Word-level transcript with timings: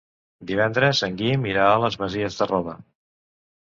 Divendres 0.51 1.03
en 1.09 1.19
Guim 1.21 1.47
irà 1.53 1.69
a 1.69 1.79
les 1.87 2.01
Masies 2.05 2.43
de 2.43 2.53
Roda. 2.57 2.79